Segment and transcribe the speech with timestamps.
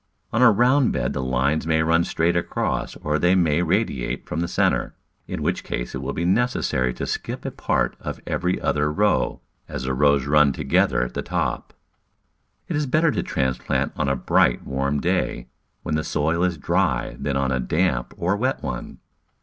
[0.33, 4.39] On a round bed the lines may run straight across or they may radiate from
[4.39, 4.95] the centre,
[5.27, 9.41] in which case it will be necessary to skip a part of every other row,
[9.69, 11.71] as the rows run together at the top.
[12.67, 15.49] It is better to transplant on a bright, warm day
[15.83, 18.97] when the soil is dry than on a damp or wet one.